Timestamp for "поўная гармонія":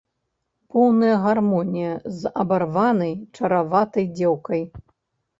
0.75-1.91